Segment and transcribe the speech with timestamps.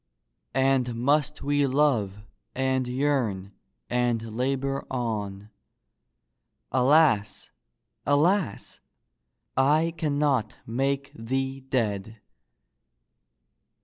[0.55, 2.23] And must we love
[2.55, 3.51] and yearn
[3.87, 5.51] and labor on?
[6.71, 7.51] Alas!
[8.03, 8.79] alas!
[9.55, 12.19] I cannot make thee dead